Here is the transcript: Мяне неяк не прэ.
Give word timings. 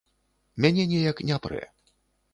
Мяне 0.65 0.87
неяк 0.93 1.23
не 1.31 1.39
прэ. 1.47 1.63